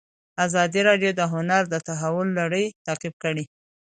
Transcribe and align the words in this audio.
ازادي 0.45 0.81
راډیو 0.89 1.11
د 1.15 1.21
هنر 1.33 1.63
د 1.69 1.75
تحول 1.87 2.27
لړۍ 2.39 2.65
تعقیب 2.85 3.13
کړې. 3.23 3.43